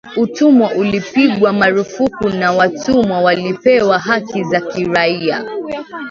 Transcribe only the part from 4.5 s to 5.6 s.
kiraia